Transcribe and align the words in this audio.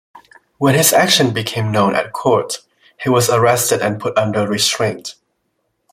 When 0.57 0.73
his 0.73 0.93
action 0.93 1.31
became 1.31 1.71
known 1.71 1.93
at 1.93 2.11
court, 2.11 2.61
he 2.99 3.07
was 3.09 3.29
arrested 3.29 3.81
and 3.83 4.01
put 4.01 4.17
under 4.17 4.47
restraint. 4.47 5.13